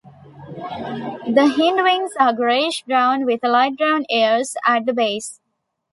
The 1.31 1.53
hindwings 1.55 2.13
are 2.19 2.33
greyish 2.33 2.81
brown 2.87 3.23
with 3.23 3.43
light 3.43 3.77
brown 3.77 4.03
hairs 4.09 4.55
at 4.65 4.87
the 4.87 4.93
base. 4.93 5.39